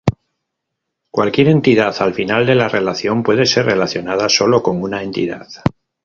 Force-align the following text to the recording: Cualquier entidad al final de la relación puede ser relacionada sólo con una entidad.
Cualquier 1.11 1.49
entidad 1.49 1.95
al 2.01 2.15
final 2.15 2.47
de 2.47 2.55
la 2.55 2.67
relación 2.67 3.21
puede 3.21 3.45
ser 3.45 3.67
relacionada 3.67 4.29
sólo 4.29 4.63
con 4.63 4.81
una 4.81 5.03
entidad. 5.03 5.47